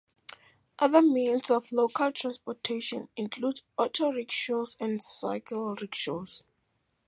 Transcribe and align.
Other 0.79 1.03
means 1.03 1.51
of 1.51 1.71
local 1.71 2.11
transportation 2.11 3.09
include 3.15 3.61
auto 3.77 4.11
rickshaws 4.11 4.75
and 4.79 4.99
cycle 4.99 5.75
rickshaws. 5.75 6.43